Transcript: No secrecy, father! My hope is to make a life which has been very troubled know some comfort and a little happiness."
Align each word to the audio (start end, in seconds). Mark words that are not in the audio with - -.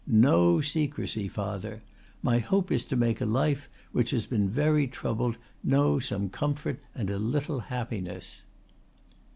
No 0.07 0.61
secrecy, 0.61 1.27
father! 1.27 1.83
My 2.23 2.39
hope 2.39 2.71
is 2.71 2.83
to 2.85 2.95
make 2.95 3.21
a 3.21 3.25
life 3.27 3.69
which 3.91 4.09
has 4.09 4.25
been 4.25 4.49
very 4.49 4.87
troubled 4.87 5.37
know 5.63 5.99
some 5.99 6.27
comfort 6.31 6.79
and 6.95 7.07
a 7.11 7.19
little 7.19 7.59
happiness." 7.59 8.41